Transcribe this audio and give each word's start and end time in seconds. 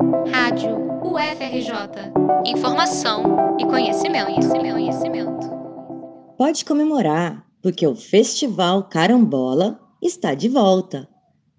Rádio 0.00 0.78
UFRJ. 1.04 2.10
Informação 2.46 3.56
e 3.58 3.66
conhecimento, 3.66 4.26
conhecimento, 4.32 4.72
conhecimento. 4.72 5.50
Pode 6.38 6.64
comemorar, 6.64 7.44
porque 7.62 7.86
o 7.86 7.94
Festival 7.94 8.84
Carambola 8.84 9.78
está 10.00 10.32
de 10.32 10.48
volta. 10.48 11.06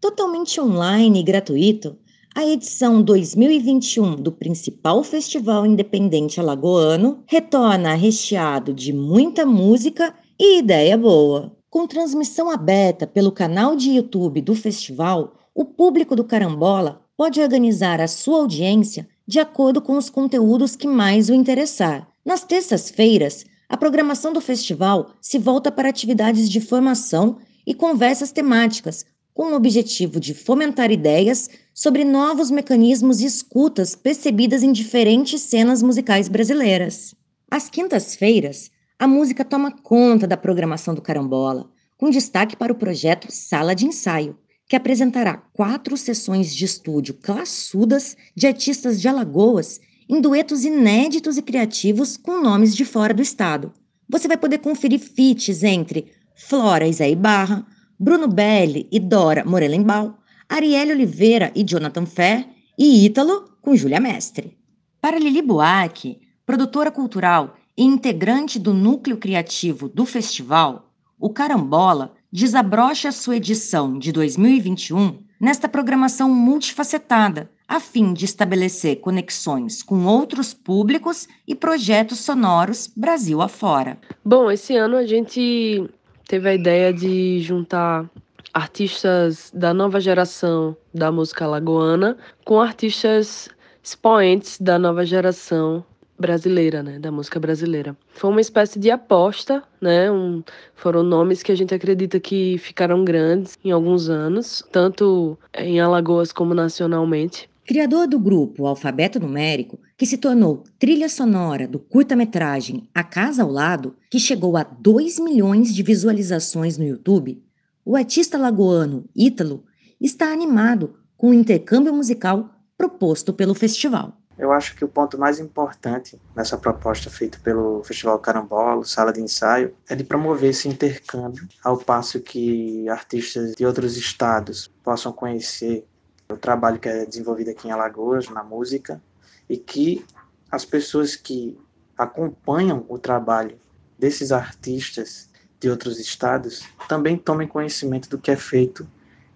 Totalmente 0.00 0.58
online 0.58 1.20
e 1.20 1.22
gratuito, 1.22 1.98
a 2.34 2.46
edição 2.46 3.02
2021 3.02 4.16
do 4.16 4.32
principal 4.32 5.04
festival 5.04 5.66
independente 5.66 6.40
alagoano 6.40 7.22
retorna 7.26 7.92
recheado 7.92 8.72
de 8.72 8.90
muita 8.90 9.44
música 9.44 10.14
e 10.38 10.60
ideia 10.60 10.96
boa. 10.96 11.54
Com 11.68 11.86
transmissão 11.86 12.50
aberta 12.50 13.06
pelo 13.06 13.32
canal 13.32 13.76
de 13.76 13.90
YouTube 13.90 14.40
do 14.40 14.54
festival, 14.54 15.34
o 15.54 15.66
público 15.66 16.16
do 16.16 16.24
Carambola 16.24 17.02
pode 17.20 17.38
organizar 17.38 18.00
a 18.00 18.08
sua 18.08 18.38
audiência 18.38 19.06
de 19.26 19.38
acordo 19.38 19.82
com 19.82 19.98
os 19.98 20.08
conteúdos 20.08 20.74
que 20.74 20.86
mais 20.86 21.28
o 21.28 21.34
interessar. 21.34 22.08
Nas 22.24 22.44
terças-feiras, 22.44 23.44
a 23.68 23.76
programação 23.76 24.32
do 24.32 24.40
festival 24.40 25.10
se 25.20 25.38
volta 25.38 25.70
para 25.70 25.90
atividades 25.90 26.48
de 26.48 26.62
formação 26.62 27.36
e 27.66 27.74
conversas 27.74 28.32
temáticas, 28.32 29.04
com 29.34 29.52
o 29.52 29.54
objetivo 29.54 30.18
de 30.18 30.32
fomentar 30.32 30.90
ideias 30.90 31.50
sobre 31.74 32.04
novos 32.04 32.50
mecanismos 32.50 33.20
e 33.20 33.26
escutas 33.26 33.94
percebidas 33.94 34.62
em 34.62 34.72
diferentes 34.72 35.42
cenas 35.42 35.82
musicais 35.82 36.26
brasileiras. 36.26 37.14
Às 37.50 37.68
quintas-feiras, 37.68 38.70
a 38.98 39.06
música 39.06 39.44
toma 39.44 39.76
conta 39.82 40.26
da 40.26 40.38
programação 40.38 40.94
do 40.94 41.02
Carambola, 41.02 41.68
com 41.98 42.08
destaque 42.08 42.56
para 42.56 42.72
o 42.72 42.76
projeto 42.76 43.30
Sala 43.30 43.74
de 43.74 43.84
Ensaio, 43.84 44.38
que 44.70 44.76
apresentará 44.76 45.36
quatro 45.52 45.96
sessões 45.96 46.54
de 46.54 46.64
estúdio 46.64 47.14
classudas 47.14 48.16
de 48.36 48.46
artistas 48.46 49.00
de 49.00 49.08
Alagoas 49.08 49.80
em 50.08 50.20
duetos 50.20 50.64
inéditos 50.64 51.36
e 51.36 51.42
criativos 51.42 52.16
com 52.16 52.40
nomes 52.40 52.76
de 52.76 52.84
fora 52.84 53.12
do 53.12 53.20
estado. 53.20 53.72
Você 54.08 54.28
vai 54.28 54.36
poder 54.36 54.58
conferir 54.58 55.00
feats 55.00 55.64
entre 55.64 56.12
Flora 56.36 56.86
e 56.86 56.92
Zé 56.92 57.10
Ibarra, 57.10 57.66
Bruno 57.98 58.28
Belli 58.28 58.86
e 58.92 59.00
Dora 59.00 59.44
Morelenbaum, 59.44 60.14
Arielle 60.48 60.92
Oliveira 60.92 61.50
e 61.52 61.64
Jonathan 61.64 62.06
Fer 62.06 62.46
e 62.78 63.04
Ítalo 63.04 63.50
com 63.60 63.74
Júlia 63.74 63.98
Mestre. 63.98 64.56
Para 65.00 65.18
Lili 65.18 65.42
Buarque, 65.42 66.20
produtora 66.46 66.92
cultural 66.92 67.56
e 67.76 67.82
integrante 67.82 68.56
do 68.56 68.72
núcleo 68.72 69.16
criativo 69.16 69.88
do 69.88 70.06
festival, 70.06 70.94
o 71.18 71.28
Carambola 71.28 72.14
desabrocha 72.32 73.10
sua 73.10 73.36
edição 73.36 73.98
de 73.98 74.12
2021 74.12 75.18
nesta 75.40 75.68
programação 75.68 76.30
multifacetada, 76.30 77.50
a 77.66 77.80
fim 77.80 78.12
de 78.12 78.24
estabelecer 78.24 79.00
conexões 79.00 79.82
com 79.82 80.04
outros 80.04 80.54
públicos 80.54 81.26
e 81.46 81.54
projetos 81.54 82.20
sonoros 82.20 82.90
Brasil 82.94 83.40
afora. 83.40 83.98
Bom, 84.24 84.50
esse 84.50 84.76
ano 84.76 84.96
a 84.96 85.06
gente 85.06 85.88
teve 86.28 86.48
a 86.48 86.54
ideia 86.54 86.92
de 86.92 87.40
juntar 87.40 88.08
artistas 88.52 89.50
da 89.54 89.72
nova 89.72 90.00
geração 90.00 90.76
da 90.92 91.10
música 91.10 91.46
lagoana 91.46 92.16
com 92.44 92.60
artistas 92.60 93.48
expoentes 93.82 94.60
da 94.60 94.78
nova 94.78 95.04
geração 95.04 95.84
brasileira, 96.20 96.82
né, 96.82 96.98
da 96.98 97.10
música 97.10 97.40
brasileira. 97.40 97.96
Foi 98.12 98.30
uma 98.30 98.40
espécie 98.40 98.78
de 98.78 98.90
aposta, 98.90 99.62
né? 99.80 100.10
Um, 100.10 100.42
foram 100.74 101.02
nomes 101.02 101.42
que 101.42 101.50
a 101.50 101.54
gente 101.56 101.74
acredita 101.74 102.20
que 102.20 102.58
ficaram 102.58 103.04
grandes 103.04 103.56
em 103.64 103.70
alguns 103.70 104.08
anos, 104.08 104.62
tanto 104.70 105.38
em 105.56 105.80
Alagoas 105.80 106.32
como 106.32 106.54
nacionalmente. 106.54 107.48
Criador 107.66 108.08
do 108.08 108.18
grupo 108.18 108.66
Alfabeto 108.66 109.20
Numérico, 109.20 109.78
que 109.96 110.04
se 110.04 110.18
tornou 110.18 110.64
trilha 110.78 111.08
sonora 111.08 111.68
do 111.68 111.78
curta-metragem 111.78 112.88
A 112.92 113.04
Casa 113.04 113.42
ao 113.42 113.50
Lado, 113.50 113.94
que 114.10 114.18
chegou 114.18 114.56
a 114.56 114.64
2 114.64 115.20
milhões 115.20 115.72
de 115.72 115.82
visualizações 115.82 116.76
no 116.76 116.84
YouTube, 116.84 117.40
o 117.84 117.96
artista 117.96 118.36
lagoano 118.36 119.04
Ítalo 119.16 119.64
está 120.00 120.32
animado 120.32 120.96
com 121.16 121.30
o 121.30 121.34
intercâmbio 121.34 121.94
musical 121.94 122.50
proposto 122.76 123.32
pelo 123.32 123.54
festival. 123.54 124.19
Eu 124.40 124.52
acho 124.52 124.74
que 124.74 124.82
o 124.82 124.88
ponto 124.88 125.18
mais 125.18 125.38
importante 125.38 126.18
nessa 126.34 126.56
proposta 126.56 127.10
feita 127.10 127.38
pelo 127.44 127.84
Festival 127.84 128.18
Carambola, 128.18 128.82
Sala 128.86 129.12
de 129.12 129.20
Ensaio, 129.20 129.76
é 129.86 129.94
de 129.94 130.02
promover 130.02 130.48
esse 130.48 130.66
intercâmbio, 130.66 131.46
ao 131.62 131.76
passo 131.76 132.18
que 132.20 132.88
artistas 132.88 133.54
de 133.54 133.66
outros 133.66 133.98
estados 133.98 134.68
possam 134.82 135.12
conhecer 135.12 135.86
o 136.26 136.38
trabalho 136.38 136.80
que 136.80 136.88
é 136.88 137.04
desenvolvido 137.04 137.50
aqui 137.50 137.68
em 137.68 137.70
Alagoas, 137.70 138.30
na 138.30 138.42
música, 138.42 139.02
e 139.46 139.58
que 139.58 140.06
as 140.50 140.64
pessoas 140.64 141.14
que 141.14 141.60
acompanham 141.98 142.86
o 142.88 142.98
trabalho 142.98 143.58
desses 143.98 144.32
artistas 144.32 145.28
de 145.60 145.68
outros 145.68 146.00
estados 146.00 146.62
também 146.88 147.18
tomem 147.18 147.46
conhecimento 147.46 148.08
do 148.08 148.18
que 148.18 148.30
é 148.30 148.36
feito 148.36 148.88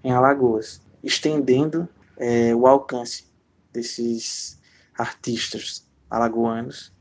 em 0.03 0.13
Alagoas, 0.13 0.81
estendendo 1.03 1.87
é, 2.17 2.55
o 2.55 2.67
alcance 2.67 3.27
desses 3.71 4.64
artistas 4.97 5.85
alagoanos 6.11 6.93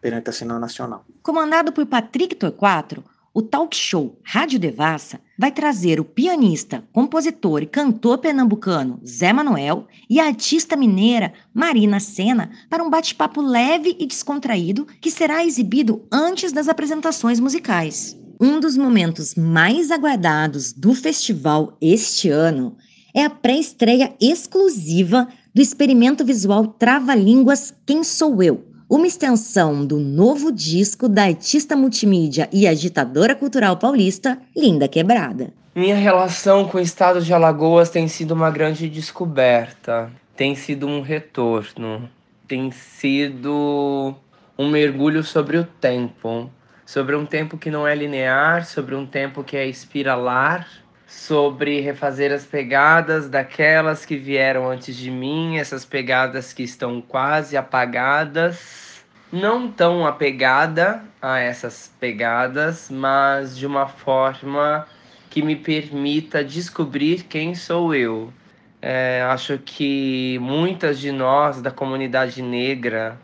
perante 0.00 0.30
a 0.30 0.32
cena 0.32 0.58
nacional. 0.58 1.04
Comandado 1.22 1.72
por 1.72 1.86
Patrick 1.86 2.34
Torquato, 2.34 3.04
o 3.34 3.40
talk 3.40 3.74
show 3.74 4.18
Rádio 4.22 4.58
Devassa 4.58 5.18
vai 5.38 5.50
trazer 5.50 5.98
o 5.98 6.04
pianista, 6.04 6.84
compositor 6.92 7.62
e 7.62 7.66
cantor 7.66 8.18
pernambucano 8.18 9.00
Zé 9.06 9.32
Manuel 9.32 9.86
e 10.08 10.20
a 10.20 10.26
artista 10.26 10.76
mineira 10.76 11.32
Marina 11.54 11.98
Sena 11.98 12.50
para 12.68 12.84
um 12.84 12.90
bate-papo 12.90 13.40
leve 13.40 13.96
e 13.98 14.06
descontraído 14.06 14.86
que 15.00 15.10
será 15.10 15.44
exibido 15.44 16.06
antes 16.12 16.52
das 16.52 16.68
apresentações 16.68 17.40
musicais. 17.40 18.18
Um 18.38 18.60
dos 18.60 18.76
momentos 18.76 19.34
mais 19.34 19.90
aguardados 19.90 20.72
do 20.72 20.94
festival 20.94 21.76
este 21.80 22.28
ano 22.28 22.76
é 23.14 23.24
a 23.24 23.30
pré-estreia 23.30 24.14
exclusiva 24.20 25.28
do 25.54 25.60
experimento 25.60 26.24
visual 26.24 26.66
Trava-Línguas 26.66 27.74
Quem 27.84 28.02
Sou 28.02 28.42
Eu, 28.42 28.64
uma 28.88 29.06
extensão 29.06 29.84
do 29.84 29.98
novo 29.98 30.50
disco 30.50 31.08
da 31.08 31.24
artista 31.24 31.76
multimídia 31.76 32.48
e 32.50 32.66
agitadora 32.66 33.34
cultural 33.34 33.76
paulista 33.76 34.38
Linda 34.56 34.88
Quebrada. 34.88 35.52
Minha 35.74 35.96
relação 35.96 36.66
com 36.68 36.78
o 36.78 36.80
estado 36.80 37.20
de 37.20 37.34
Alagoas 37.34 37.90
tem 37.90 38.08
sido 38.08 38.32
uma 38.32 38.50
grande 38.50 38.88
descoberta, 38.88 40.10
tem 40.34 40.54
sido 40.54 40.86
um 40.86 41.02
retorno, 41.02 42.08
tem 42.48 42.70
sido 42.70 44.14
um 44.58 44.70
mergulho 44.70 45.22
sobre 45.22 45.58
o 45.58 45.64
tempo, 45.64 46.50
sobre 46.86 47.14
um 47.14 47.26
tempo 47.26 47.58
que 47.58 47.70
não 47.70 47.86
é 47.86 47.94
linear, 47.94 48.64
sobre 48.64 48.94
um 48.94 49.04
tempo 49.04 49.44
que 49.44 49.56
é 49.56 49.66
espiralar 49.66 50.66
sobre 51.12 51.80
refazer 51.80 52.32
as 52.32 52.46
pegadas 52.46 53.28
daquelas 53.28 54.04
que 54.04 54.16
vieram 54.16 54.68
antes 54.68 54.96
de 54.96 55.10
mim, 55.10 55.58
essas 55.58 55.84
pegadas 55.84 56.54
que 56.54 56.62
estão 56.62 57.02
quase 57.02 57.54
apagadas, 57.54 59.04
não 59.30 59.70
tão 59.70 60.06
apegada 60.06 61.04
a 61.20 61.38
essas 61.38 61.92
pegadas, 62.00 62.88
mas 62.90 63.56
de 63.56 63.66
uma 63.66 63.86
forma 63.86 64.86
que 65.28 65.42
me 65.42 65.54
permita 65.54 66.42
descobrir 66.42 67.24
quem 67.24 67.54
sou 67.54 67.94
eu. 67.94 68.32
É, 68.80 69.22
acho 69.30 69.58
que 69.58 70.38
muitas 70.40 70.98
de 70.98 71.12
nós 71.12 71.60
da 71.60 71.70
comunidade 71.70 72.40
negra 72.40 73.18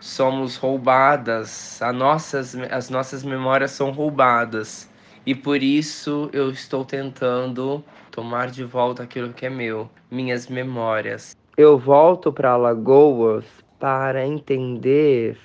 somos 0.00 0.56
roubadas, 0.56 1.80
nossas, 1.94 2.54
as 2.70 2.90
nossas 2.90 3.22
memórias 3.22 3.70
são 3.70 3.90
roubadas 3.90 4.88
e 5.28 5.34
por 5.34 5.62
isso 5.62 6.30
eu 6.32 6.50
estou 6.50 6.86
tentando 6.86 7.84
tomar 8.10 8.50
de 8.50 8.64
volta 8.64 9.02
aquilo 9.02 9.34
que 9.34 9.44
é 9.44 9.50
meu, 9.50 9.90
minhas 10.10 10.46
memórias. 10.48 11.36
Eu 11.54 11.78
volto 11.78 12.32
para 12.32 12.52
Alagoas 12.52 13.44
para 13.78 14.26
entender 14.26 15.38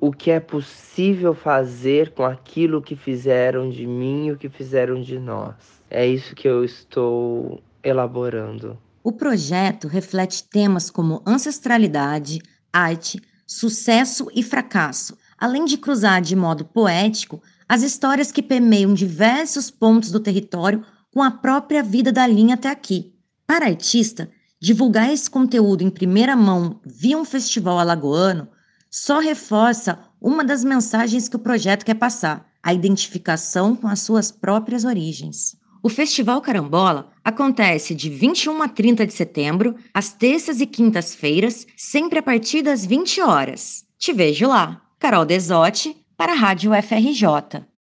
o 0.00 0.10
que 0.10 0.30
é 0.30 0.40
possível 0.40 1.34
fazer 1.34 2.12
com 2.12 2.24
aquilo 2.24 2.80
que 2.80 2.96
fizeram 2.96 3.68
de 3.68 3.86
mim 3.86 4.28
e 4.28 4.32
o 4.32 4.38
que 4.38 4.48
fizeram 4.48 5.02
de 5.02 5.18
nós. 5.18 5.54
É 5.90 6.06
isso 6.06 6.34
que 6.34 6.48
eu 6.48 6.64
estou 6.64 7.60
elaborando. 7.84 8.78
O 9.04 9.12
projeto 9.12 9.86
reflete 9.86 10.44
temas 10.44 10.88
como 10.88 11.22
ancestralidade, 11.26 12.40
arte, 12.72 13.20
sucesso 13.46 14.28
e 14.34 14.42
fracasso, 14.42 15.14
além 15.38 15.66
de 15.66 15.76
cruzar 15.76 16.22
de 16.22 16.34
modo 16.34 16.64
poético 16.64 17.42
as 17.68 17.82
histórias 17.82 18.30
que 18.30 18.42
permeiam 18.42 18.94
diversos 18.94 19.70
pontos 19.70 20.10
do 20.10 20.20
território 20.20 20.84
com 21.12 21.22
a 21.22 21.30
própria 21.30 21.82
vida 21.82 22.12
da 22.12 22.26
linha 22.26 22.54
até 22.54 22.68
aqui. 22.68 23.14
Para 23.46 23.64
a 23.64 23.68
artista, 23.68 24.30
divulgar 24.60 25.12
esse 25.12 25.28
conteúdo 25.30 25.82
em 25.82 25.90
primeira 25.90 26.36
mão 26.36 26.80
via 26.84 27.18
um 27.18 27.24
festival 27.24 27.78
alagoano 27.78 28.48
só 28.90 29.18
reforça 29.18 29.98
uma 30.20 30.44
das 30.44 30.64
mensagens 30.64 31.28
que 31.28 31.36
o 31.36 31.40
projeto 31.40 31.84
quer 31.84 31.94
passar: 31.94 32.46
a 32.62 32.72
identificação 32.72 33.76
com 33.76 33.86
as 33.86 34.00
suas 34.00 34.30
próprias 34.30 34.84
origens. 34.84 35.56
O 35.82 35.88
Festival 35.88 36.40
Carambola 36.40 37.12
acontece 37.22 37.94
de 37.94 38.08
21 38.08 38.62
a 38.62 38.68
30 38.68 39.06
de 39.06 39.12
setembro, 39.12 39.76
às 39.92 40.12
terças 40.12 40.60
e 40.60 40.66
quintas-feiras, 40.66 41.66
sempre 41.76 42.18
a 42.18 42.22
partir 42.22 42.62
das 42.62 42.84
20 42.84 43.20
horas. 43.20 43.84
Te 43.98 44.12
vejo 44.12 44.48
lá. 44.48 44.82
Carol 44.98 45.24
Desotti, 45.24 45.96
para 46.16 46.32
a 46.32 46.36
Rádio 46.36 46.72
FRJ. 46.74 47.75